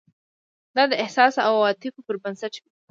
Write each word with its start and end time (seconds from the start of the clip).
دا 0.75 0.83
د 0.91 0.93
احساس 1.03 1.33
او 1.45 1.51
عواطفو 1.57 2.05
پر 2.07 2.15
بنسټ 2.23 2.53
وي. 2.61 2.69